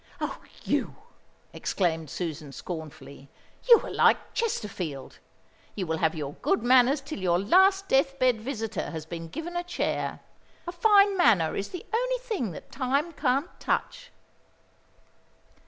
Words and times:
"Oh, 0.19 0.41
you," 0.63 0.95
exclaimed 1.53 2.09
Susan 2.09 2.51
scornfully, 2.51 3.29
"you 3.69 3.79
are 3.83 3.91
like 3.91 4.33
Chesterfield. 4.33 5.19
You 5.75 5.85
will 5.85 5.99
have 5.99 6.15
your 6.15 6.33
good 6.41 6.63
manners 6.63 7.01
till 7.01 7.19
your 7.19 7.37
last 7.37 7.87
death 7.87 8.17
bed 8.17 8.41
visitor 8.41 8.89
has 8.89 9.05
been 9.05 9.27
given 9.27 9.55
a 9.55 9.63
chair. 9.63 10.21
A 10.65 10.71
fine 10.71 11.15
manner 11.15 11.55
is 11.55 11.69
the 11.69 11.85
only 11.93 12.17
thing 12.17 12.49
that 12.53 12.71
time 12.71 13.11
can't 13.13 13.59
touch." 13.59 14.09